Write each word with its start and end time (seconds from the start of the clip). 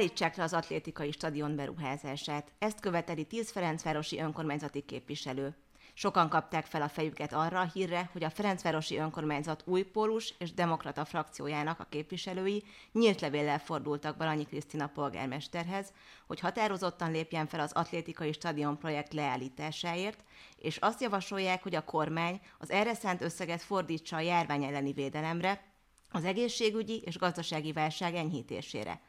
állítsák 0.00 0.36
le 0.36 0.42
az 0.42 0.52
atlétikai 0.52 1.12
stadion 1.12 1.56
beruházását. 1.56 2.52
Ezt 2.58 2.80
követeli 2.80 3.24
10 3.24 3.50
Ferencvárosi 3.50 4.20
önkormányzati 4.20 4.80
képviselő. 4.80 5.56
Sokan 5.94 6.28
kapták 6.28 6.66
fel 6.66 6.82
a 6.82 6.88
fejüket 6.88 7.32
arra 7.32 7.60
a 7.60 7.70
hírre, 7.72 8.08
hogy 8.12 8.24
a 8.24 8.30
Ferencvárosi 8.30 8.96
Önkormányzat 8.96 9.62
új 9.66 9.82
pólus 9.82 10.34
és 10.38 10.54
demokrata 10.54 11.04
frakciójának 11.04 11.80
a 11.80 11.86
képviselői 11.88 12.64
nyílt 12.92 13.20
levéllel 13.20 13.58
fordultak 13.58 14.16
Balanyi 14.16 14.44
Krisztina 14.44 14.86
polgármesterhez, 14.86 15.92
hogy 16.26 16.40
határozottan 16.40 17.10
lépjen 17.10 17.46
fel 17.46 17.60
az 17.60 17.72
atlétikai 17.72 18.32
stadion 18.32 18.78
projekt 18.78 19.12
leállításáért, 19.12 20.24
és 20.56 20.76
azt 20.76 21.00
javasolják, 21.00 21.62
hogy 21.62 21.74
a 21.74 21.84
kormány 21.84 22.40
az 22.58 22.70
erre 22.70 22.94
szánt 22.94 23.22
összeget 23.22 23.62
fordítsa 23.62 24.16
a 24.16 24.20
járvány 24.20 24.64
elleni 24.64 24.92
védelemre, 24.92 25.68
az 26.10 26.24
egészségügyi 26.24 27.02
és 27.04 27.18
gazdasági 27.18 27.72
válság 27.72 28.14
enyhítésére. 28.14 29.00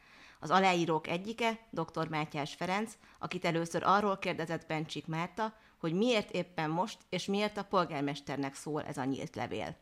Az 0.44 0.52
aláírók 0.52 1.08
egyike, 1.08 1.52
dr. 1.70 2.08
Mátyás 2.10 2.56
Ferenc, 2.56 2.94
akit 3.20 3.46
először 3.46 3.84
arról 3.84 4.18
kérdezett 4.18 4.68
Bencsik 4.68 5.08
Márta, 5.08 5.54
hogy 5.80 5.94
miért 5.94 6.32
éppen 6.32 6.70
most, 6.70 6.98
és 7.10 7.26
miért 7.26 7.58
a 7.58 7.64
polgármesternek 7.64 8.54
szól 8.54 8.84
ez 8.84 8.98
a 8.98 9.04
nyílt 9.04 9.36
levél 9.36 9.76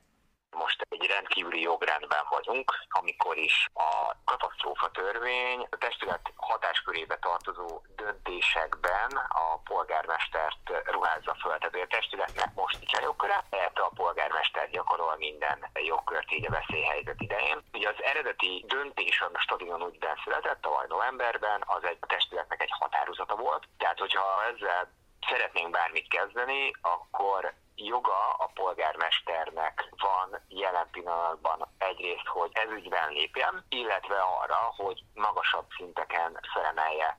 most 0.59 0.85
egy 0.89 1.05
rendkívüli 1.07 1.61
jogrendben 1.61 2.25
vagyunk, 2.29 2.71
amikor 2.89 3.37
is 3.37 3.69
a 3.73 4.15
katasztrófa 4.25 4.91
törvény 4.91 5.67
a 5.69 5.77
testület 5.77 6.33
hatáskörébe 6.35 7.17
tartozó 7.17 7.81
döntésekben 7.95 9.11
a 9.43 9.45
polgármestert 9.63 10.63
ruházza 10.85 11.35
föl. 11.41 11.57
Tehát 11.57 11.75
a 11.75 11.95
testületnek 11.95 12.53
most 12.55 12.77
nincs 12.79 12.93
a 12.93 13.01
jogköre, 13.01 13.43
erre 13.49 13.81
a 13.89 13.91
polgármester 13.95 14.69
gyakorol 14.69 15.15
minden 15.17 15.57
jogkört 15.73 16.31
így 16.31 16.45
a 16.45 16.51
veszélyhelyzet 16.59 17.21
idején. 17.21 17.63
Ugye 17.73 17.89
az 17.89 18.03
eredeti 18.03 18.63
döntés 18.67 19.21
a 19.21 19.39
stadion 19.39 19.81
úgyben 19.83 20.15
született 20.23 20.61
tavaly 20.61 20.85
novemberben, 20.87 21.63
az 21.65 21.83
egy 21.83 21.97
a 21.99 22.05
testületnek 22.05 22.61
egy 22.61 22.73
határozata 22.79 23.35
volt. 23.35 23.63
Tehát, 23.77 23.99
hogyha 23.99 24.43
ezzel 24.51 24.91
szeretnénk 25.29 25.69
bármit 25.69 26.07
kezdeni, 26.07 26.71
akkor 26.81 27.53
joga 27.75 28.33
a 28.37 28.51
polgármesternek 28.53 29.89
van 29.97 30.41
jelen 30.47 30.87
pillanatban 30.91 31.67
egyrészt, 31.77 32.25
hogy 32.25 32.51
ez 32.53 32.71
ügyben 32.71 33.09
lépjen, 33.09 33.65
illetve 33.69 34.15
arra, 34.15 34.73
hogy 34.75 35.03
magasabb 35.13 35.67
szinteken 35.77 36.39
felemelje 36.53 37.17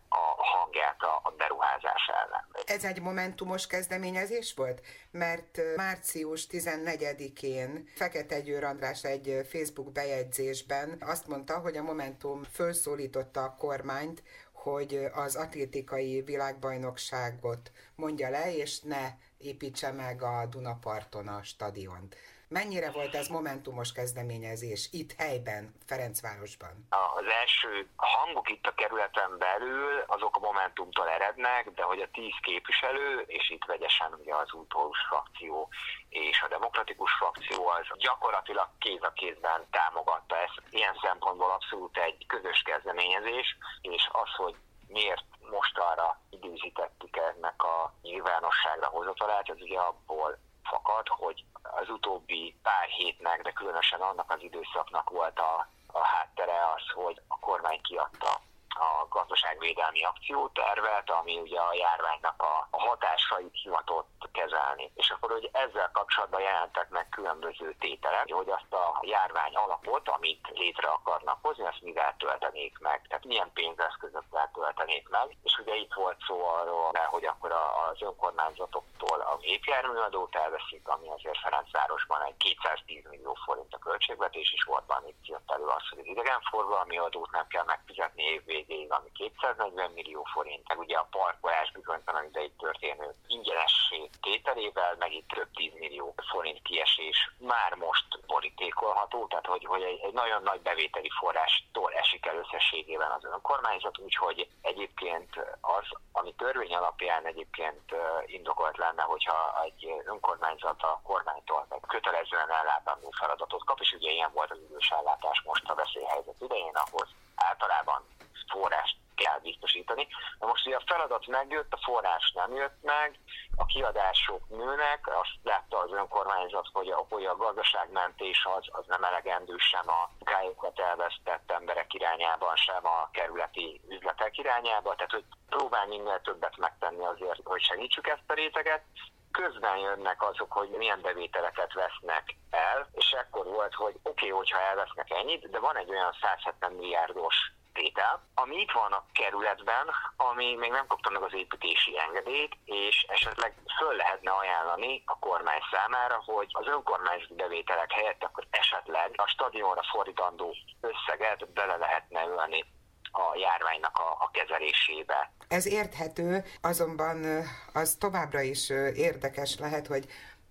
a 0.98 1.20
hangját 1.22 1.22
a 1.22 1.34
beruházás 1.36 2.10
ellen. 2.24 2.46
Ez 2.66 2.84
egy 2.84 3.00
momentumos 3.00 3.66
kezdeményezés 3.66 4.54
volt? 4.54 4.80
Mert 5.10 5.60
március 5.76 6.46
14-én 6.50 7.88
Fekete 7.94 8.40
Győr 8.40 8.64
András 8.64 9.04
egy 9.04 9.46
Facebook 9.48 9.92
bejegyzésben 9.92 10.96
azt 11.00 11.26
mondta, 11.26 11.58
hogy 11.58 11.76
a 11.76 11.82
Momentum 11.82 12.42
felszólította 12.42 13.42
a 13.42 13.54
kormányt, 13.58 14.22
hogy 14.52 15.08
az 15.12 15.36
atlétikai 15.36 16.22
világbajnokságot 16.22 17.70
mondja 17.94 18.30
le, 18.30 18.54
és 18.54 18.80
ne 18.80 19.08
építse 19.38 19.92
meg 19.92 20.22
a 20.22 20.46
Dunaparton 20.46 21.28
a 21.28 21.42
stadiont. 21.42 22.16
Mennyire 22.58 22.90
volt 22.90 23.14
ez 23.14 23.28
momentumos 23.28 23.92
kezdeményezés 23.92 24.88
itt 24.92 25.12
helyben, 25.18 25.74
Ferencvárosban? 25.86 26.86
Az 27.14 27.26
első 27.42 27.88
hangok 27.96 28.50
itt 28.50 28.66
a 28.66 28.74
kerületen 28.74 29.38
belül, 29.38 30.04
azok 30.06 30.36
a 30.36 30.40
Momentumtól 30.48 31.08
erednek, 31.08 31.70
de 31.70 31.82
hogy 31.82 32.00
a 32.00 32.10
tíz 32.12 32.34
képviselő, 32.42 33.20
és 33.26 33.50
itt 33.50 33.64
vegyesen 33.64 34.12
ugye 34.20 34.34
az 34.34 34.52
útólus 34.52 34.98
frakció 35.08 35.68
és 36.08 36.42
a 36.42 36.48
demokratikus 36.48 37.12
frakció, 37.12 37.68
az 37.68 37.98
gyakorlatilag 37.98 38.68
kéz 38.78 39.02
a 39.02 39.12
kézben 39.12 39.66
támogatta 39.70 40.36
ezt. 40.36 40.62
Ilyen 40.70 40.98
szempontból 41.02 41.50
abszolút 41.50 41.98
egy 41.98 42.26
közös 42.26 42.62
kezdeményezés, 42.62 43.56
és 43.80 44.08
az, 44.12 44.30
hogy 44.36 44.56
miért 44.86 45.24
most 45.50 45.78
arra 45.78 46.20
időzítettük 46.30 47.16
ennek 47.16 47.62
a 47.62 47.94
nyilvánosságra 48.02 48.86
hozatalát, 48.86 49.50
az 49.50 49.60
ugye 49.60 49.78
abból 49.78 50.38
fakad, 50.62 51.08
hogy 51.08 51.44
az 51.62 51.88
utóbbi 52.30 52.54
pár 52.62 52.88
hétnek, 52.88 53.42
de 53.42 53.52
különösen 53.52 54.00
annak 54.00 54.30
az 54.30 54.42
időszaknak 54.42 55.10
volt 55.10 55.38
a, 55.38 55.66
a 55.86 56.04
háttere 56.04 56.72
az, 56.76 56.82
hogy 56.94 57.20
a 57.28 57.38
kormány 57.38 57.80
kiadta 57.82 58.40
a 58.68 59.06
gazdaságvédelmi 59.08 60.02
akciótervet, 60.04 61.10
ami 61.10 61.38
ugye 61.38 61.60
a 61.60 61.74
járványnak 61.74 62.42
a, 62.42 62.68
a 62.70 62.80
hatásait 62.80 63.54
hivatott 63.62 64.19
kezelni. 64.32 64.90
És 64.94 65.10
akkor, 65.10 65.30
hogy 65.30 65.48
ezzel 65.52 65.90
kapcsolatban 65.92 66.40
jelentek 66.40 66.88
meg 66.88 67.08
különböző 67.08 67.74
tételek, 67.78 68.32
hogy 68.32 68.50
azt 68.50 68.72
a 68.72 69.00
járvány 69.02 69.54
alapot, 69.54 70.08
amit 70.08 70.48
létre 70.54 70.88
akarnak 70.88 71.38
hozni, 71.42 71.64
azt 71.66 71.82
mivel 71.82 72.14
töltenék 72.18 72.78
meg. 72.78 73.06
Tehát 73.08 73.24
milyen 73.24 73.50
pénzeszközökkel 73.52 74.50
töltenék 74.54 75.08
meg. 75.08 75.36
És 75.42 75.58
ugye 75.58 75.74
itt 75.74 75.94
volt 75.94 76.18
szó 76.26 76.46
arról, 76.46 76.92
hogy 77.10 77.24
akkor 77.24 77.52
az 77.52 78.02
önkormányzatoktól 78.02 79.20
a 79.20 79.36
gépjárműadót 79.36 80.36
elveszik, 80.36 80.88
ami 80.88 81.08
azért 81.08 81.38
Ferencvárosban 81.38 82.22
egy 82.22 82.36
210 82.36 83.04
millió 83.10 83.34
forint 83.44 83.74
a 83.74 83.78
költségvetés, 83.78 84.52
és 84.52 84.62
volt 84.62 84.86
van 84.86 85.08
itt 85.08 85.26
jött 85.26 85.50
elő 85.50 85.66
az, 85.66 85.88
hogy 85.90 85.98
az 85.98 86.06
idegenforgalmi 86.06 86.98
adót 86.98 87.30
nem 87.30 87.46
kell 87.46 87.64
megfizetni 87.64 88.22
évvégén, 88.22 88.70
végéig, 88.70 88.92
ami 88.92 89.10
240 89.12 89.90
millió 89.90 90.22
forint, 90.32 90.68
meg 90.68 90.78
ugye 90.78 90.96
a 90.96 91.08
parkolás 91.10 91.72
bizonytalan 91.72 92.24
ideig 92.24 92.52
történő 92.56 93.14
ingyenessé 93.26 94.10
tételével, 94.20 94.96
meg 94.98 95.12
itt 95.12 95.28
több 95.28 95.50
10 95.54 95.72
millió 95.78 96.14
forint 96.30 96.62
kiesés 96.62 97.30
már 97.38 97.74
most 97.74 98.06
borítékolható, 98.26 99.26
tehát 99.26 99.46
hogy, 99.46 99.64
hogy 99.64 99.82
egy, 99.82 100.00
egy 100.00 100.12
nagyon 100.12 100.42
nagy 100.42 100.60
bevételi 100.60 101.10
forrástól 101.18 101.92
esik 101.92 102.26
el 102.26 102.36
összességében 102.36 103.10
az 103.10 103.24
önkormányzat, 103.24 103.98
úgyhogy 103.98 104.48
egyébként 104.62 105.30
az, 105.60 105.86
ami 106.12 106.34
törvény 106.34 106.74
alapján 106.74 107.26
egyébként 107.26 107.94
indokolt 108.26 108.76
lenne, 108.76 109.02
hogyha 109.02 109.62
egy 109.64 110.02
önkormányzat 110.04 110.82
a 110.82 111.00
kormánytól 111.04 111.66
meg 111.68 111.80
kötelezően 111.86 112.50
ellátandó 112.50 113.10
feladatot 113.18 113.64
kap, 113.64 113.80
és 113.80 113.92
ugye 113.92 114.10
ilyen 114.10 114.30
volt 114.32 114.50
az 114.50 114.58
idős 114.68 114.90
ellátás 114.90 115.42
most 115.44 115.68
a 115.68 115.74
veszélyhelyzet 115.74 116.40
idején, 116.40 116.74
ahhoz 116.74 117.08
általában 117.34 118.02
forrást 118.50 118.96
kell 119.22 119.38
biztosítani. 119.42 120.08
Na 120.38 120.46
most 120.46 120.66
ugye 120.66 120.76
a 120.76 120.82
feladat 120.86 121.26
megjött, 121.26 121.72
a 121.72 121.82
forrás 121.86 122.32
nem 122.34 122.52
jött 122.54 122.78
meg, 122.82 123.18
a 123.56 123.64
kiadások 123.64 124.48
nőnek, 124.48 125.00
azt 125.22 125.36
látta 125.42 125.78
az 125.78 125.92
önkormányzat, 125.92 126.68
hogy 126.72 126.88
a, 126.90 127.06
hogy 127.08 127.24
a 127.24 127.36
gazdaságmentés 127.36 128.48
az, 128.56 128.66
az 128.70 128.84
nem 128.86 129.04
elegendő 129.04 129.54
sem 129.56 129.88
a 129.88 130.10
kájukat 130.24 130.78
elvesztett 130.78 131.50
emberek 131.50 131.94
irányában, 131.94 132.56
sem 132.56 132.86
a 132.86 133.08
kerületi 133.12 133.80
üzletek 133.88 134.38
irányába, 134.38 134.94
tehát 134.94 135.12
hogy 135.12 135.24
próbál 135.48 135.86
minél 135.86 136.20
többet 136.20 136.56
megtenni 136.56 137.04
azért, 137.04 137.40
hogy 137.44 137.62
segítsük 137.62 138.06
ezt 138.06 138.30
a 138.30 138.34
réteget, 138.34 138.82
közben 139.30 139.78
jönnek 139.78 140.22
azok, 140.22 140.52
hogy 140.52 140.68
milyen 140.68 141.00
bevételeket 141.00 141.72
vesznek 141.72 142.36
el, 142.50 142.88
és 142.92 143.10
ekkor 143.10 143.46
volt, 143.46 143.74
hogy 143.74 143.94
oké, 144.02 144.10
okay, 144.10 144.28
hogyha 144.28 144.60
elvesznek 144.60 145.10
ennyit, 145.10 145.50
de 145.50 145.58
van 145.58 145.76
egy 145.76 145.90
olyan 145.90 146.16
170 146.20 146.72
milliárdos 146.72 147.34
tétel, 147.72 148.14
ami 148.34 148.56
itt 148.56 148.70
van 148.70 148.92
a 148.92 149.04
kerületben, 149.12 149.86
ami 150.16 150.54
még 150.54 150.70
nem 150.70 150.86
kapta 150.86 151.10
meg 151.10 151.22
az 151.22 151.34
építési 151.34 151.98
engedélyt, 152.06 152.56
és 152.64 153.06
esetleg 153.08 153.54
föl 153.78 153.94
lehetne 153.96 154.30
ajánlani 154.30 155.02
a 155.06 155.18
kormány 155.18 155.62
számára, 155.70 156.22
hogy 156.24 156.48
az 156.52 156.66
önkormányzati 156.66 157.34
bevételek 157.34 157.92
helyett 157.92 158.24
akkor 158.24 158.46
esetleg 158.50 159.10
a 159.16 159.26
stadionra 159.26 159.82
fordítandó 159.92 160.54
összeget 160.80 161.48
bele 161.52 161.76
lehetne 161.76 162.24
ölni 162.26 162.64
a 163.12 163.36
járványnak 163.36 163.98
a, 163.98 164.10
a 164.24 164.30
kezelésébe. 164.32 165.32
Ez 165.48 165.66
érthető, 165.66 166.44
azonban 166.60 167.24
az 167.72 167.94
továbbra 167.94 168.40
is 168.40 168.70
érdekes 168.94 169.58
lehet, 169.58 169.86
hogy 169.86 170.04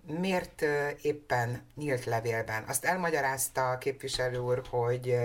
miért 0.05 0.61
éppen 1.01 1.71
nyílt 1.75 2.05
levélben. 2.05 2.63
Azt 2.67 2.85
elmagyarázta 2.85 3.69
a 3.69 3.77
képviselő 3.77 4.37
úr, 4.37 4.61
hogy 4.69 5.15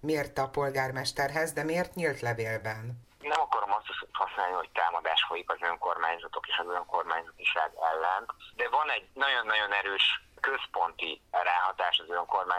miért 0.00 0.38
a 0.38 0.48
polgármesterhez, 0.48 1.52
de 1.52 1.62
miért 1.64 1.94
nyílt 1.94 2.20
levélben? 2.20 3.08
Nem 3.20 3.40
akarom 3.40 3.72
azt 3.72 3.86
használni, 4.12 4.54
hogy 4.54 4.70
támadás 4.72 5.24
folyik 5.28 5.50
az 5.50 5.58
önkormányzatok 5.60 6.48
és 6.48 6.58
az 6.58 6.74
önkormányzatiság 6.74 7.70
ellen, 7.92 8.22
de 8.56 8.68
van 8.68 8.90
egy 8.90 9.08
nagyon-nagyon 9.14 9.72
erős 9.72 10.06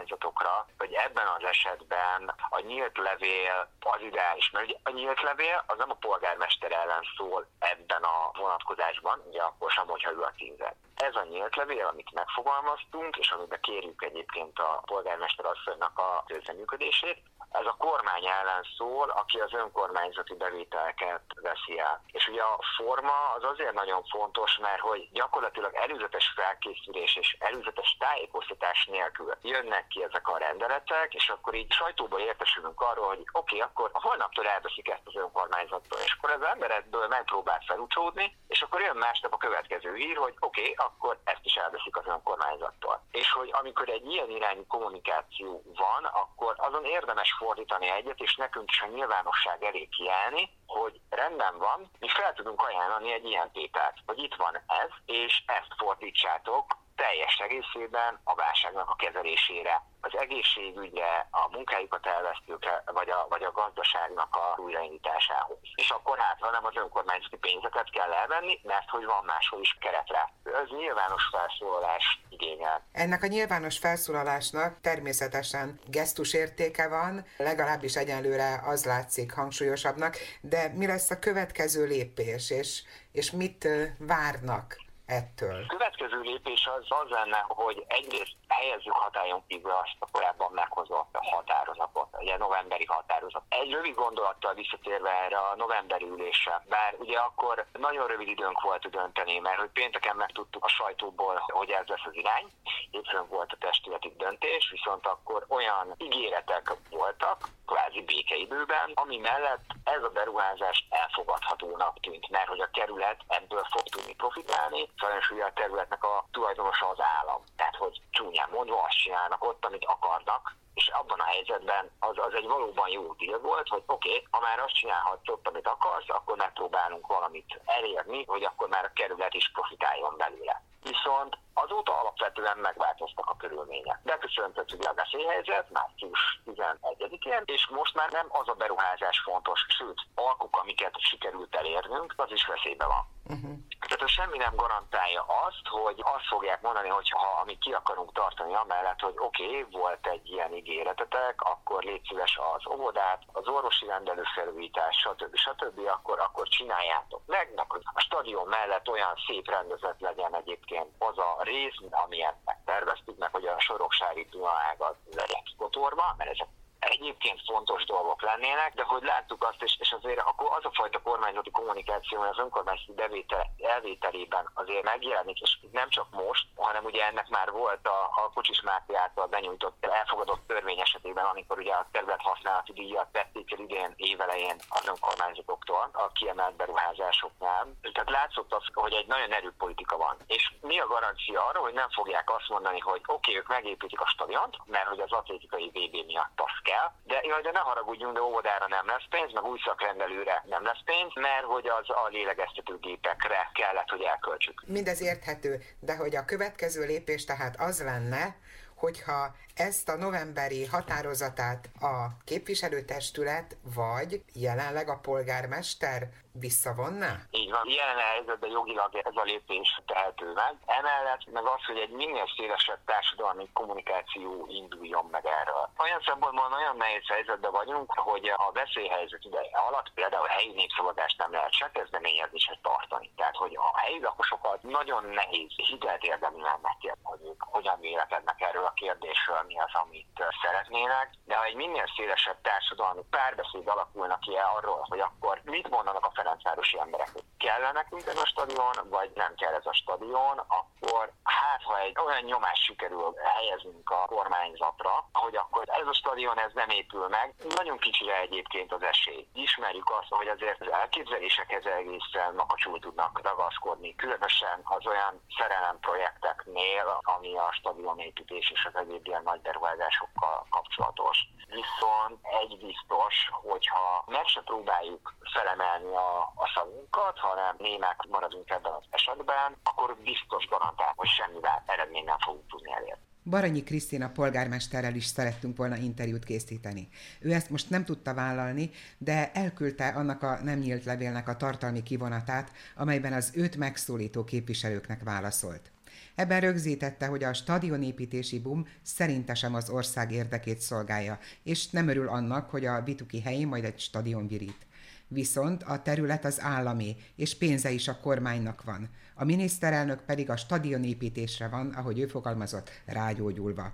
az 0.02 0.12
önkormányzatokra, 0.12 0.66
hogy 0.78 0.94
ebben 0.94 1.28
az 1.28 1.44
esetben 1.44 2.34
a 2.50 2.60
nyílt 2.60 2.98
levél 2.98 3.68
az 3.80 4.02
ideális, 4.02 4.52
mert 4.52 4.66
ugye 4.66 4.78
a 4.84 4.90
nyílt 4.90 5.22
levél 5.22 5.64
az 5.68 5.78
nem 5.78 5.90
a 5.90 5.94
polgármester 5.94 6.72
ellen 6.72 7.04
szól 7.18 7.48
ebben 7.60 8.04
a 8.04 8.32
vonatkozásban, 8.40 9.24
ugye 9.28 9.42
akkor 9.42 9.72
sem, 9.72 9.88
hogyha 9.88 10.12
ő 10.12 10.22
a 10.22 10.34
tízet. 10.38 10.76
Ez 10.96 11.16
a 11.16 11.24
nyílt 11.24 11.56
levél, 11.56 11.86
amit 11.86 12.14
megfogalmaztunk, 12.14 13.18
és 13.18 13.30
amiben 13.32 13.62
kérjük 13.62 14.04
egyébként 14.04 14.60
a 14.60 14.82
polgármester 14.86 15.46
asszonynak 15.46 16.00
a 16.00 16.24
közreműködését, 16.28 17.18
ez 17.52 17.66
a 17.66 17.76
kormány 17.78 18.26
ellen 18.26 18.64
szól, 18.78 19.10
aki 19.10 19.38
az 19.40 19.54
önkormányzati 19.54 20.34
bevételeket 20.34 21.22
veszi 21.42 21.80
el. 21.80 22.04
És 22.12 22.28
ugye 22.28 22.42
a 22.42 22.60
forma 22.78 23.34
az 23.36 23.44
azért 23.44 23.74
nagyon 23.74 24.04
fontos, 24.04 24.58
mert 24.58 24.80
hogy 24.80 25.10
gyakorlatilag 25.12 25.76
előzetes 25.76 26.34
felkészülés 26.36 27.16
és 27.16 27.36
előzetes 27.40 27.98
tájékoztatás 28.00 28.86
nélkül 28.86 29.36
jönnek 29.42 29.88
ki 29.92 30.04
ezek 30.04 30.28
a 30.28 30.38
rendeletek, 30.38 31.14
és 31.14 31.30
akkor 31.30 31.54
így 31.54 31.72
sajtóból 31.72 32.20
értesülünk 32.20 32.82
arról, 32.82 33.08
hogy 33.08 33.26
oké, 33.32 33.56
okay, 33.56 33.60
akkor 33.60 33.90
holnaptól 33.94 34.48
elveszik 34.48 34.90
ezt 34.90 35.06
az 35.06 35.16
önkormányzattól, 35.16 36.00
és 36.06 36.16
akkor 36.18 36.30
az 36.32 36.42
ember 36.54 36.86
megpróbál 37.10 37.62
felúcsódni, 37.68 38.38
és 38.48 38.62
akkor 38.62 38.82
jön 38.82 38.96
másnap 38.96 39.34
a 39.34 39.38
következő 39.38 39.96
hír, 39.96 40.18
hogy 40.18 40.36
oké, 40.40 40.62
okay, 40.62 40.74
akkor 40.86 41.20
ezt 41.24 41.46
is 41.50 41.56
elveszik 41.56 41.98
az 41.98 42.08
önkormányzattól. 42.08 43.04
És 43.12 43.32
hogy 43.32 43.50
amikor 43.52 43.90
egy 43.90 44.06
ilyen 44.06 44.30
irányú 44.30 44.66
kommunikáció 44.68 45.62
van, 45.76 46.04
akkor 46.06 46.54
azon 46.58 46.86
érdemes 46.86 47.36
fordítani 47.38 47.88
egyet, 47.90 48.20
és 48.20 48.36
nekünk 48.36 48.72
is 48.72 48.82
a 48.82 48.88
nyilvánosság 48.88 49.64
elé 49.64 49.86
kiállni, 49.86 50.50
hogy 50.66 51.00
rendben 51.10 51.58
van, 51.58 51.92
mi 52.00 52.10
fel 52.10 52.34
tudunk 52.34 52.62
ajánlani 52.62 53.14
egy 53.14 53.26
ilyen 53.26 53.52
tételt, 53.52 53.98
hogy 54.06 54.20
itt 54.20 54.36
van 54.36 54.56
ez, 54.56 54.90
és 55.06 55.44
ezt 55.46 55.74
fordítsátok 55.78 56.81
teljes 56.96 57.36
egészében 57.38 58.20
a 58.24 58.36
válságnak 58.36 58.90
a 58.90 58.96
kezelésére, 58.96 59.84
az 60.02 60.18
egészségügyre, 60.18 61.28
a 61.32 61.50
munkájukat 61.52 62.06
elvesztőkre, 62.06 62.84
vagy 62.86 63.10
a, 63.10 63.26
vagy 63.30 63.44
a 63.44 63.52
gazdaságnak 63.52 64.36
a 64.36 64.62
újraindításához. 64.62 65.58
És 65.76 65.90
akkor 65.90 66.18
hát, 66.18 66.38
ha 66.40 66.52
nem 66.52 66.66
az 66.66 66.76
önkormányzati 66.76 67.38
pénzeket 67.38 67.90
kell 67.90 68.12
elvenni, 68.12 68.60
mert 68.64 68.90
hogy 68.90 69.06
van 69.06 69.24
máshol 69.26 69.62
is 69.62 69.78
keretre. 69.80 70.34
Ez 70.44 70.70
nyilvános 70.70 71.24
felszólalás 71.32 72.22
igényel. 72.30 72.86
Ennek 72.92 73.24
a 73.24 73.28
nyilvános 73.28 73.78
felszólalásnak 73.78 74.82
természetesen 74.82 75.80
gesztus 75.86 76.34
értéke 76.34 76.88
van, 76.88 77.26
legalábbis 77.38 77.96
egyenlőre 77.96 78.62
az 78.66 78.86
látszik 78.86 79.34
hangsúlyosabbnak, 79.34 80.18
de 80.42 80.72
mi 80.76 80.88
lesz 80.88 81.12
a 81.12 81.20
következő 81.20 81.86
lépés, 81.86 82.50
és, 82.50 82.84
és 83.12 83.32
mit 83.32 83.68
várnak 83.98 84.90
ettől? 85.12 85.64
A 85.64 85.68
következő 85.68 86.20
lépés 86.22 86.70
az 86.76 86.86
az 87.02 87.10
lenne, 87.10 87.46
hogy 87.48 87.84
egyrészt 87.88 88.36
helyezzük 88.48 88.94
hatályon 88.94 89.44
kívül 89.48 89.72
azt 89.72 89.96
a 90.00 90.08
korábban 90.12 90.52
meghozott 90.52 91.10
határozatot, 91.12 92.08
ugye 92.20 92.38
novemberi 92.38 92.86
határozat. 92.86 93.44
Egy 93.50 93.72
rövid 93.72 93.96
gondolattal 93.96 94.54
visszatérve 94.54 95.10
erre 95.10 95.38
a 95.38 95.56
novemberi 95.56 96.06
ülésre, 96.06 96.64
bár 96.70 96.96
ugye 97.00 97.18
akkor 97.18 97.66
nagyon 97.80 98.08
rövid 98.08 98.28
időnk 98.28 98.62
volt 98.62 98.90
dönteni, 98.90 99.40
mert 99.40 99.60
hogy 99.60 99.70
pénteken 99.70 100.16
megtudtuk 100.16 100.66
a 100.66 100.68
sajtóból, 100.68 101.44
hogy 101.48 101.70
ez 101.70 101.88
lesz 101.88 102.06
az 102.06 102.16
irány, 102.16 102.46
hétfőn 102.92 103.28
volt 103.28 103.52
a 103.52 103.58
testületi 103.60 104.14
döntés, 104.18 104.70
viszont 104.72 105.08
akkor 105.08 105.46
olyan 105.50 105.96
ígéretek 105.98 106.74
voltak, 106.90 107.48
kvázi 107.66 108.02
békeidőben, 108.02 108.92
ami 108.94 109.18
mellett 109.18 109.66
ez 109.84 110.04
a 110.04 110.10
beruházás 110.10 110.88
elfogadhatónak 110.90 112.00
tűnt, 112.00 112.30
mert 112.30 112.48
hogy 112.48 112.60
a 112.60 112.70
kerület 112.74 113.20
ebből 113.28 113.66
fog 113.70 113.84
tudni 113.84 114.16
profitálni, 114.16 114.90
sajnos 115.02 115.30
ugye 115.32 115.46
a 115.46 115.54
területnek 115.54 116.04
a 116.04 116.26
tulajdonosa 116.32 116.90
az 116.90 117.02
állam. 117.18 117.42
Tehát, 117.56 117.76
hogy 117.76 118.02
csúnyán 118.12 118.50
mondva 118.52 118.84
azt 118.84 119.02
csinálnak 119.04 119.44
ott, 119.44 119.66
amit 119.66 119.86
akarnak, 119.86 120.56
és 120.74 120.88
abban 120.88 121.20
a 121.20 121.32
helyzetben 121.34 121.92
az, 122.00 122.18
az 122.18 122.34
egy 122.34 122.48
valóban 122.48 122.90
jó 122.90 123.14
díl 123.14 123.40
volt, 123.40 123.68
hogy 123.68 123.84
oké, 123.86 124.10
okay, 124.10 124.28
ha 124.32 124.40
már 124.40 124.60
azt 124.60 124.76
csinálhatsz 124.80 125.30
ott, 125.30 125.48
amit 125.48 125.68
akarsz, 125.68 126.10
akkor 126.10 126.38
megpróbálunk 126.38 127.08
valamit 127.08 127.60
elérni, 127.66 128.26
hogy 128.26 128.44
akkor 128.44 128.68
már 128.70 128.86
a 128.86 128.94
kerület 128.94 129.34
is 129.34 129.52
profitáljon 129.54 130.18
belőle. 130.18 130.64
Viszont 130.82 131.38
azóta 131.54 132.00
alapvetően 132.00 132.58
megváltoztak 132.58 133.30
a 133.30 133.38
körülmények. 133.38 134.00
Beköszöntött 134.04 134.72
ugye 134.72 134.90
a 134.90 134.94
veszélyhelyzet 134.94 135.70
március 135.70 136.42
11-én, 136.46 137.42
és 137.46 137.68
most 137.68 137.96
már 137.96 138.12
nem 138.12 138.28
az 138.30 138.48
a 138.48 138.54
beruházás 138.54 139.20
fontos, 139.20 139.66
sőt, 139.78 140.02
alkuk, 140.16 140.58
amiket 140.62 141.00
sikerült 141.00 141.56
elérnünk, 141.56 142.14
az 142.18 142.32
is 142.32 142.46
veszélybe 142.46 142.86
van. 142.86 143.06
Uh-huh. 143.26 143.58
Tehát 143.92 144.08
semmi 144.08 144.38
nem 144.38 144.56
garantálja 144.56 145.26
azt, 145.46 145.68
hogy 145.68 146.00
azt 146.16 146.28
fogják 146.28 146.62
mondani, 146.62 146.88
hogy 146.90 147.10
ha 147.10 147.40
amit 147.42 147.60
ki 147.60 147.72
akarunk 147.72 148.14
tartani 148.14 148.54
amellett, 148.54 149.00
hogy 149.00 149.14
oké, 149.18 149.46
okay, 149.46 149.66
volt 149.72 150.08
egy 150.08 150.30
ilyen 150.30 150.54
ígéretetek, 150.54 151.42
akkor 151.42 151.84
légy 151.84 152.06
szíves 152.08 152.40
az 152.56 152.74
óvodát, 152.74 153.22
az 153.32 153.48
orvosi 153.48 153.86
rendelő 153.86 154.24
felújítás, 154.36 154.96
stb. 154.96 155.36
stb. 155.36 155.80
akkor, 155.88 156.20
akkor 156.20 156.48
csináljátok 156.48 157.22
meg, 157.26 157.66
hogy 157.68 157.82
a 157.94 158.00
stadion 158.00 158.48
mellett 158.48 158.90
olyan 158.90 159.16
szép 159.28 159.50
rendezet 159.50 160.00
legyen 160.00 160.36
egyébként 160.36 160.90
az 160.98 161.18
a 161.18 161.38
rész, 161.44 161.78
amilyen 161.90 162.36
megterveztük, 162.46 163.18
meg 163.18 163.32
hogy 163.32 163.46
a 163.46 163.60
soroksári 163.60 164.28
Dunaágat 164.32 164.96
legyen 165.16 165.44
kotorba, 165.58 166.16
mert 166.18 166.30
ezek 166.30 166.48
egyébként 166.82 167.42
fontos 167.46 167.86
dolgok 167.86 168.22
lennének, 168.22 168.74
de 168.74 168.84
hogy 168.84 169.04
láttuk 169.04 169.44
azt, 169.44 169.64
és, 169.64 169.76
és 169.80 169.92
azért 169.92 170.20
akkor 170.20 170.48
az 170.58 170.66
a 170.66 170.72
fajta 170.74 171.02
kormányzati 171.02 171.52
kommunikáció, 171.52 172.22
az 172.22 172.38
önkormányzati 172.40 172.94
bevétel, 172.94 173.46
elvételében 173.58 174.50
azért 174.54 174.84
megjelenik, 174.84 175.40
és 175.42 175.58
nem 175.72 175.90
csak 175.90 176.08
most, 176.12 176.48
hanem 176.56 176.84
ugye 176.84 177.06
ennek 177.06 177.30
már 177.30 177.52
volt 177.52 177.88
a, 177.88 178.04
a 178.04 178.32
Kocsis 178.34 178.62
Máté 178.62 178.96
által 178.96 179.28
benyújtott, 179.28 179.86
elfogadott 179.86 180.48
törvény 180.48 180.80
esetében, 180.80 181.26
amikor 181.26 181.58
ugye 181.58 181.74
a 181.74 181.88
terület 181.92 182.22
használati 182.22 182.74
díjat 182.74 183.12
tették 183.12 183.52
el 183.52 183.60
idén 183.60 183.94
évelején 183.96 184.56
az 184.70 184.88
önkormányzatoktól 184.88 185.90
a 185.92 186.12
kiemelt 186.12 186.56
beruházásoknál. 186.56 187.68
Tehát 187.94 188.10
látszott 188.10 188.54
az, 188.54 188.64
hogy 188.74 188.94
egy 188.94 189.08
nagyon 189.08 189.32
erőpolitika 189.34 189.98
van. 189.98 190.18
És 190.28 190.54
mi 190.62 190.80
a 190.80 190.88
garancia 190.88 191.46
arra, 191.48 191.60
hogy 191.60 191.74
nem 191.74 191.90
fogják 191.90 192.30
azt 192.30 192.50
mondani, 192.50 192.80
hogy 192.80 193.02
oké, 193.06 193.14
okay, 193.14 193.38
ők 193.38 193.48
megépítik 193.48 194.02
a 194.02 194.08
stadiont, 194.08 194.58
mert 194.66 194.88
hogy 194.88 195.00
az 195.00 195.12
atlétikai 195.12 195.70
VB 195.70 196.06
miatt 196.06 196.42
az 196.46 196.56
kell, 196.64 196.71
de 197.04 197.20
jaj, 197.24 197.42
de 197.42 197.52
ne 197.52 197.60
haragudjunk, 197.60 198.14
de 198.14 198.22
óvodára 198.22 198.68
nem 198.68 198.86
lesz 198.88 199.08
pénz, 199.10 199.34
meg 199.34 199.44
új 199.44 199.60
szakrendelőre 199.66 200.44
nem 200.46 200.64
lesz 200.64 200.84
pénz, 200.86 201.12
mert 201.16 201.44
hogy 201.44 201.68
az 201.68 201.90
a 201.90 202.08
lélegeztetőgépekre 202.08 203.50
kellett, 203.54 203.90
hogy 203.90 204.02
elköltsük. 204.02 204.64
Mindez 204.66 205.02
érthető, 205.02 205.62
de 205.80 205.96
hogy 205.96 206.16
a 206.16 206.26
következő 206.26 206.86
lépés 206.86 207.26
tehát 207.26 207.60
az 207.60 207.84
lenne, 207.84 208.36
hogyha 208.76 209.36
ezt 209.62 209.90
a 209.90 209.96
novemberi 209.96 210.66
határozatát 210.66 211.70
a 211.82 211.96
képviselőtestület 212.26 213.58
vagy 213.76 214.24
jelenleg 214.34 214.90
a 214.90 215.00
polgármester 215.02 216.10
visszavonná? 216.34 217.14
Így 217.32 217.52
van. 217.52 217.66
Jelen 217.80 217.98
helyzetben 218.14 218.50
jogilag 218.50 218.96
ez 218.96 219.16
a 219.16 219.24
lépés 219.32 219.82
tehető 219.86 220.34
meg. 220.34 220.54
Emellett 220.66 221.24
meg 221.32 221.46
az, 221.46 221.62
hogy 221.66 221.78
egy 221.78 221.90
minél 221.90 222.28
szélesebb 222.38 222.80
társadalmi 222.86 223.50
kommunikáció 223.54 224.46
induljon 224.50 225.06
meg 225.12 225.26
erről. 225.26 225.70
Olyan 225.78 226.02
szempontból 226.06 226.50
nagyon 226.50 226.78
nehéz 226.78 227.08
helyzetben 227.08 227.52
vagyunk, 227.52 227.92
hogy 227.92 228.26
a 228.46 228.52
veszélyhelyzet 228.52 229.24
ideje 229.24 229.58
alatt 229.68 229.92
például 229.94 230.28
helyi 230.28 230.54
népszavazást 230.54 231.18
nem 231.18 231.32
lehet 231.32 231.54
se 231.54 231.70
kezdeményezni, 231.74 232.40
se 232.40 232.60
tartani. 232.62 233.12
Tehát, 233.16 233.36
hogy 233.36 233.56
a 233.56 233.80
helyi 233.80 234.00
lakosokat 234.02 234.64
nagyon 234.64 235.04
nehéz 235.06 235.52
hitelt 235.56 236.04
érdeműen 236.04 236.60
megkérni, 236.62 237.02
hogy 237.04 237.20
ők 237.24 237.42
hogyan 237.56 237.80
vélekednek 237.80 238.42
erről 238.42 238.66
a 238.66 238.74
kérdésről, 238.82 239.38
mi 239.52 239.60
az, 239.60 239.74
amit 239.84 240.24
szeretnének. 240.42 241.10
De 241.26 241.36
ha 241.36 241.44
egy 241.44 241.56
minél 241.56 241.88
szélesebb 241.96 242.42
társadalmi 242.42 243.04
párbeszéd 243.10 243.68
alakulnak 243.68 244.20
ki 244.20 244.34
arról, 244.56 244.86
hogy 244.90 245.00
akkor 245.00 245.42
mit 245.44 245.70
mondanak 245.70 246.06
a 246.06 246.12
Ferencvárosi 246.16 246.80
emberek, 246.80 247.10
hogy 247.14 247.24
kellene 247.38 247.72
nekünk 247.72 248.06
ez 248.06 248.18
a 248.18 248.26
stadion, 248.26 248.76
vagy 248.90 249.12
nem 249.16 249.34
kell 249.36 249.54
ez 249.54 249.66
a 249.66 249.74
stadion, 249.74 250.38
akkor 250.60 251.12
hát 251.24 251.62
ha 251.64 251.80
egy 251.80 251.98
olyan 252.06 252.24
nyomás 252.24 252.60
sikerül 252.68 253.14
helyeznünk 253.38 253.90
a 253.90 254.06
kormányzatra, 254.06 255.10
hogy 255.14 255.36
akkor 255.36 255.64
ez 255.66 255.88
a 255.88 255.94
stadion 255.94 256.40
ez 256.40 256.52
nem 256.54 256.70
épül 256.70 257.08
meg, 257.08 257.34
nagyon 257.56 257.78
kicsire 257.78 258.20
egyébként 258.20 258.74
az 258.74 258.84
esély. 258.84 259.28
Ismerjük 259.34 259.90
azt, 260.00 260.10
hogy 260.10 260.28
azért 260.28 260.62
az 260.62 260.72
elképzelésekhez 260.72 261.66
egészen 261.66 262.34
makacsul 262.36 262.80
tudnak 262.80 263.22
ragaszkodni, 263.24 263.96
különösen 263.96 264.60
az 264.64 264.86
olyan 264.88 265.22
szerelem 265.38 265.80
projekteknél, 265.80 267.00
ami 267.02 267.38
a 267.38 267.52
stadionépítés 267.52 268.52
és 268.52 268.66
az 268.66 268.76
egyéb 268.76 269.08
ilyen 269.08 269.24
nagy 269.32 269.42
beruházásokkal 269.48 270.38
kapcsolatos. 270.56 271.18
Viszont 271.60 272.20
egy 272.42 272.54
biztos, 272.68 273.16
hogyha 273.50 273.84
meg 274.16 274.26
se 274.34 274.42
próbáljuk 274.50 275.04
felemelni 275.34 275.94
a, 276.08 276.14
a 276.44 276.46
szavunkat, 276.56 277.18
hanem 277.28 277.56
némek 277.68 277.98
maradunk 278.16 278.50
ebben 278.50 278.74
az 278.80 278.86
esetben, 278.98 279.50
akkor 279.70 279.88
biztos 280.12 280.44
garantál, 280.54 280.94
hogy 280.96 281.12
semmivel 281.20 281.64
eredmény 281.66 282.08
nem 282.12 282.20
fogunk 282.26 282.48
tudni 282.48 282.72
elérni. 282.80 283.10
Baranyi 283.24 283.64
Krisztina 283.64 284.10
polgármesterrel 284.10 284.96
is 284.96 285.06
szerettünk 285.06 285.58
volna 285.58 285.76
interjút 285.76 286.24
készíteni. 286.24 286.90
Ő 287.20 287.32
ezt 287.32 287.50
most 287.50 287.70
nem 287.70 287.86
tudta 287.86 288.14
vállalni, 288.14 288.72
de 288.98 289.32
elküldte 289.32 289.88
annak 289.88 290.24
a 290.24 290.40
nem 290.44 290.60
nyílt 290.60 290.84
levélnek 290.86 291.28
a 291.28 291.38
tartalmi 291.38 291.84
kivonatát, 291.84 292.52
amelyben 292.76 293.14
az 293.14 293.32
őt 293.36 293.56
megszólító 293.56 294.24
képviselőknek 294.24 295.04
válaszolt. 295.04 295.72
Ebben 296.16 296.42
rögzítette, 296.42 297.06
hogy 297.06 297.24
a 297.24 297.34
stadionépítési 297.34 298.40
boom 298.40 298.68
szerintesem 298.82 299.56
az 299.56 299.70
ország 299.70 300.12
érdekét 300.12 300.60
szolgálja, 300.60 301.20
és 301.44 301.70
nem 301.70 301.88
örül 301.88 302.08
annak, 302.08 302.50
hogy 302.50 302.66
a 302.66 302.84
Vituki 302.84 303.22
helyén 303.22 303.48
majd 303.48 303.64
egy 303.64 303.80
stadion 303.80 304.28
virít. 304.28 304.66
Viszont 305.08 305.64
a 305.64 305.82
terület 305.82 306.26
az 306.26 306.42
állami, 306.42 306.96
és 307.16 307.38
pénze 307.38 307.72
is 307.72 307.88
a 307.88 308.00
kormánynak 308.00 308.64
van. 308.64 308.90
A 309.16 309.24
miniszterelnök 309.24 310.02
pedig 310.02 310.30
a 310.30 310.38
stadionépítésre 310.38 311.48
van, 311.48 311.70
ahogy 311.70 312.00
ő 312.00 312.08
fogalmazott, 312.08 312.70
rágyógyulva. 312.86 313.74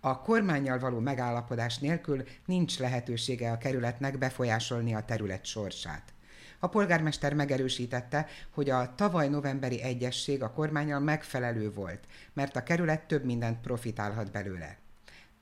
A 0.00 0.20
kormányjal 0.20 0.78
való 0.78 0.98
megállapodás 0.98 1.78
nélkül 1.78 2.24
nincs 2.46 2.78
lehetősége 2.78 3.50
a 3.50 3.58
kerületnek 3.58 4.18
befolyásolni 4.18 4.94
a 4.94 5.04
terület 5.04 5.44
sorsát. 5.44 6.12
A 6.62 6.68
polgármester 6.68 7.34
megerősítette, 7.34 8.26
hogy 8.50 8.70
a 8.70 8.94
tavaly 8.94 9.28
novemberi 9.28 9.82
egyesség 9.82 10.42
a 10.42 10.52
kormányal 10.52 11.00
megfelelő 11.00 11.72
volt, 11.72 12.06
mert 12.32 12.56
a 12.56 12.62
kerület 12.62 13.06
több 13.06 13.24
mindent 13.24 13.60
profitálhat 13.60 14.30
belőle. 14.30 14.78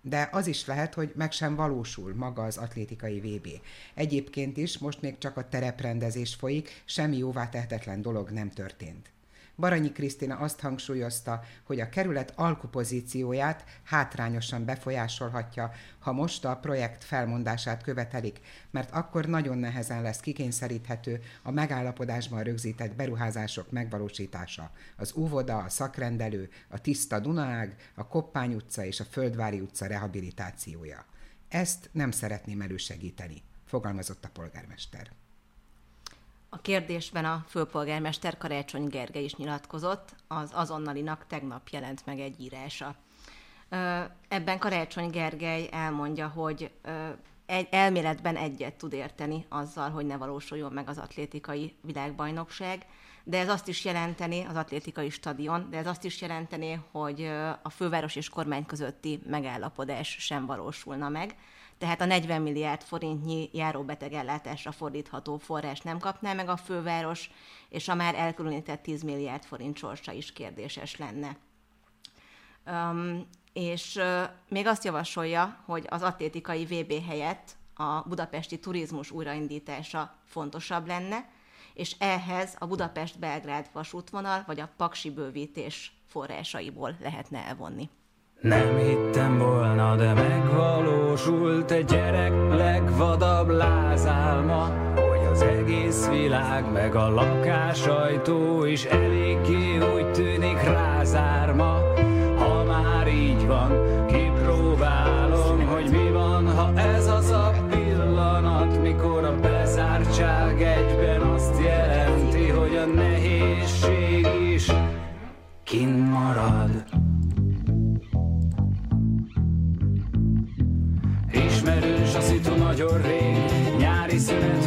De 0.01 0.29
az 0.33 0.47
is 0.47 0.67
lehet, 0.67 0.95
hogy 0.95 1.13
meg 1.15 1.33
sem 1.33 1.55
valósul 1.55 2.15
maga 2.15 2.43
az 2.43 2.57
atlétikai 2.57 3.21
VB. 3.21 3.49
Egyébként 3.95 4.57
is 4.57 4.79
most 4.79 5.03
még 5.03 5.19
csak 5.19 5.37
a 5.37 5.49
tereprendezés 5.49 6.35
folyik, 6.35 6.83
semmi 6.85 7.17
jóvá 7.17 7.49
tehetetlen 7.49 8.03
dolog 8.03 8.31
nem 8.31 8.51
történt. 8.51 9.11
Baranyi 9.59 9.93
Krisztina 9.93 10.37
azt 10.37 10.61
hangsúlyozta, 10.61 11.43
hogy 11.63 11.81
a 11.81 11.89
kerület 11.89 12.33
alkupozícióját 12.37 13.65
hátrányosan 13.83 14.65
befolyásolhatja, 14.65 15.73
ha 15.99 16.13
most 16.13 16.45
a 16.45 16.57
projekt 16.57 17.05
felmondását 17.05 17.83
követelik, 17.83 18.41
mert 18.71 18.91
akkor 18.91 19.27
nagyon 19.27 19.59
nehezen 19.59 20.03
lesz 20.03 20.21
kikényszeríthető 20.21 21.21
a 21.43 21.51
megállapodásban 21.51 22.43
rögzített 22.43 22.95
beruházások 22.95 23.71
megvalósítása. 23.71 24.71
Az 24.97 25.13
óvoda, 25.17 25.57
a 25.57 25.69
szakrendelő, 25.69 26.51
a 26.69 26.81
Tiszta 26.81 27.21
Dunaág, 27.21 27.77
a 27.95 28.07
Koppány 28.07 28.55
utca 28.55 28.85
és 28.85 29.01
a 29.01 29.05
Földvári 29.05 29.61
utca 29.61 29.87
rehabilitációja. 29.87 31.05
Ezt 31.49 31.89
nem 31.93 32.11
szeretném 32.11 32.61
elősegíteni, 32.61 33.43
fogalmazott 33.65 34.25
a 34.25 34.31
polgármester. 34.33 35.11
A 36.51 36.61
kérdésben 36.61 37.25
a 37.25 37.45
főpolgármester 37.49 38.39
Karácsony 38.39 38.87
Gergely 38.87 39.25
is 39.25 39.35
nyilatkozott, 39.35 40.15
az 40.29 40.51
azonnalinak 40.55 41.25
tegnap 41.27 41.69
jelent 41.69 42.07
meg 42.07 42.21
egy 42.21 42.41
írása. 42.41 42.95
Ebben 44.29 44.59
Karácsony 44.59 45.11
Gergely 45.11 45.69
elmondja, 45.73 46.29
hogy 46.29 46.71
egy 47.47 47.69
elméletben 47.71 48.37
egyet 48.37 48.75
tud 48.75 48.93
érteni 48.93 49.47
azzal, 49.49 49.91
hogy 49.91 50.07
ne 50.07 50.17
valósuljon 50.17 50.73
meg 50.73 50.89
az 50.89 50.99
atlétikai 50.99 51.77
világbajnokság, 51.81 52.87
de 53.25 53.39
ez 53.39 53.49
azt 53.49 53.69
is 53.69 53.85
jelenteni, 53.85 54.45
az 54.45 54.57
atlétikai 54.57 55.11
stadion, 55.11 55.71
de 55.71 55.77
ez 55.77 55.87
azt 55.87 56.05
is 56.05 56.21
jelenteni, 56.21 56.81
hogy 56.91 57.31
a 57.63 57.71
főváros 57.71 58.17
és 58.17 58.29
kormány 58.29 58.67
közötti 58.67 59.21
megállapodás 59.27 60.17
sem 60.19 60.47
valósulna 60.47 61.09
meg 61.09 61.37
tehát 61.79 62.01
a 62.01 62.05
40 62.05 62.43
milliárd 62.43 62.83
forintnyi 62.83 63.51
járóbetegellátásra 63.53 64.73
fordítható 64.73 65.39
forrás 65.39 65.81
nem 65.81 65.99
kapná 65.99 66.33
meg 66.33 66.49
a 66.49 66.57
főváros, 66.57 67.31
és 67.69 67.89
a 67.89 67.95
már 67.95 68.15
elkülönített 68.15 68.83
10 68.83 69.03
milliárd 69.03 69.45
forint 69.45 69.77
sorsa 69.77 70.13
is 70.13 70.33
kérdéses 70.33 70.97
lenne. 70.97 71.37
Um, 72.67 73.29
és 73.53 73.97
uh, 73.97 74.23
még 74.49 74.67
azt 74.67 74.85
javasolja, 74.85 75.63
hogy 75.65 75.87
az 75.89 76.03
atlétikai 76.03 76.65
VB 76.65 77.05
helyett 77.07 77.57
a 77.75 78.03
budapesti 78.09 78.59
turizmus 78.59 79.11
újraindítása 79.11 80.15
fontosabb 80.25 80.87
lenne, 80.87 81.29
és 81.75 81.97
ehhez 81.99 82.57
a 82.59 82.67
Budapest-Belgrád 82.67 83.71
vasútvonal 83.73 84.43
vagy 84.47 84.61
a 84.61 84.71
Paksi 84.77 85.11
bővítés 85.11 85.93
forrásaiból 86.07 86.97
lehetne 87.01 87.45
elvonni. 87.45 87.89
Nem 88.41 88.77
hittem 88.77 89.39
volna, 89.39 89.97
de 89.97 90.13
megvalósult 90.13 91.71
egy 91.71 91.85
gyerek 91.85 92.33
legvadabb 92.57 93.49
lázálma, 93.49 94.93
hogy 94.95 95.27
az 95.33 95.43
egész 95.43 96.09
világ 96.09 96.73
meg 96.73 96.95
a 96.95 97.09
lakásajtó 97.09 98.65
is 98.65 98.85
eléggé 98.85 99.79
úgy 99.79 100.13
tűnik 100.13 100.63
rázárma. 100.63 101.78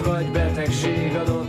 Vagy 0.04 0.32
betegség 0.32 1.16
adott 1.16 1.41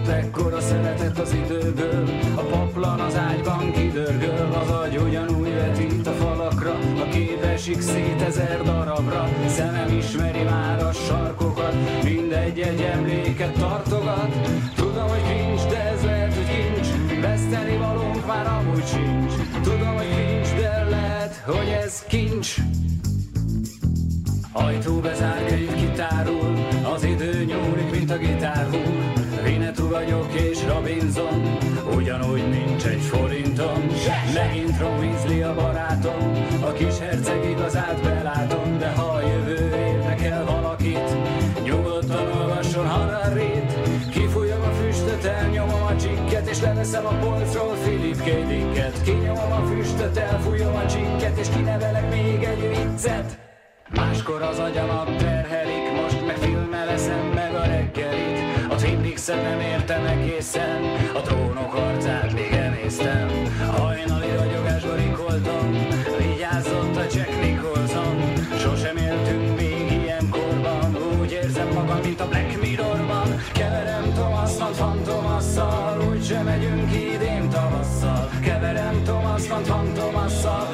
Ajtó 24.52 25.00
bezár, 25.00 25.44
könyv 25.46 25.74
kitárul, 25.74 26.58
az 26.94 27.04
idő 27.04 27.44
nyúlik, 27.44 27.90
mint 27.90 28.10
a 28.10 28.16
gitárhúr. 28.16 29.12
Vinetú 29.44 29.88
vagyok 29.88 30.32
és 30.32 30.58
Robinson, 30.66 31.58
ugyanúgy 31.96 32.48
nincs 32.48 32.84
egy 32.84 33.00
forintom. 33.00 33.86
Megint 34.34 34.78
Ron 34.78 35.42
a 35.42 35.54
barátom, 35.54 36.32
a 36.60 36.72
kis 36.72 36.98
herceg 36.98 37.44
igazát 37.50 38.02
belátom, 38.02 38.78
de 38.78 38.92
ha 38.92 39.02
a 39.02 39.20
jövő 39.20 39.76
érdekel 39.76 40.44
valakit, 40.44 41.16
nyugodtan 41.64 42.26
olvasson 42.40 42.86
Hararrit. 42.86 43.72
Kifújom 44.10 44.62
a 44.62 44.72
füstöt, 44.72 45.24
elnyomom 45.24 45.82
a 45.82 45.96
csikket, 45.96 46.48
és 46.48 46.60
leveszem 46.60 47.06
a 47.06 47.14
polcról 47.14 47.74
Philip 47.82 48.22
K. 48.22 48.24
Dicket. 48.24 49.02
Kinyomom 49.02 49.52
a 49.52 49.66
füstöt, 49.66 50.16
elfújom 50.16 50.74
a 50.74 50.86
csikket, 50.86 51.38
és 51.38 51.48
kinevelek 51.48 52.10
még 52.10 52.42
egy 52.42 52.68
viccet. 52.68 53.41
Máskor 53.88 54.42
az 54.42 54.58
agyamat 54.58 55.16
terhelik, 55.16 56.02
most 56.02 56.26
meg 56.26 56.36
filmmel 56.36 56.86
meg 57.34 57.54
a 57.54 57.64
reggelit. 57.64 58.38
A 58.68 58.74
Twin 58.74 59.02
Peaks-et 59.02 59.42
nem 59.42 59.60
értem 59.60 60.04
egészen, 60.06 60.82
a 61.14 61.20
trónok 61.20 61.70
harcát 61.72 62.32
még 62.32 62.52
emésztem. 62.52 63.28
Hajnali 63.76 64.30
ragyogásba 64.36 64.94
rikoltam, 64.94 65.88
vigyázott 66.18 66.96
a 66.96 67.02
Jack 67.12 67.40
Nicholson. 67.40 68.32
Sosem 68.58 68.96
éltünk 68.96 69.56
még 69.60 69.92
ilyen 70.02 70.28
korban, 70.30 70.96
úgy 71.20 71.32
érzem 71.32 71.68
magam, 71.68 72.00
mint 72.04 72.20
a 72.20 72.28
Black 72.28 72.60
Mirrorban. 72.60 73.36
Keverem 73.52 74.12
Thomas-Van 74.12 74.72
Fantomasszal, 74.72 76.02
úgy 76.10 76.24
sem 76.24 76.44
megyünk 76.44 76.92
idén 76.92 77.48
tavasszal. 77.48 78.30
Keverem 78.42 79.02
Thomas-Van 79.04 79.62
Fantomasszal, 79.62 80.71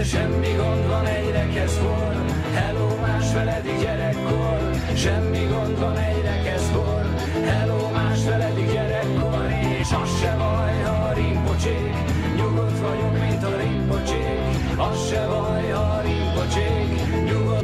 de 0.00 0.06
semmi 0.06 0.54
gond 0.56 0.86
van, 0.86 1.06
egyre 1.06 1.48
kezd 1.54 1.78
Hello, 2.52 2.96
más 3.00 3.30
feledik 3.30 3.80
gyerekkor. 3.80 4.58
Semmi 4.94 5.46
gond 5.52 5.78
van, 5.78 5.96
egyre 5.96 6.19